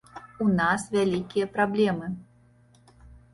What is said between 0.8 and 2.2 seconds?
вялікія праблемы.